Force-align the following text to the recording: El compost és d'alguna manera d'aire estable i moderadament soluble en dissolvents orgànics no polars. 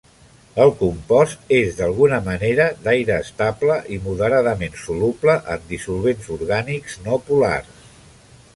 El 0.63 0.71
compost 0.77 1.51
és 1.57 1.75
d'alguna 1.81 2.17
manera 2.29 2.65
d'aire 2.87 3.19
estable 3.25 3.75
i 3.97 3.99
moderadament 4.07 4.81
soluble 4.87 5.37
en 5.57 5.69
dissolvents 5.75 6.33
orgànics 6.39 6.97
no 7.05 7.21
polars. 7.29 7.89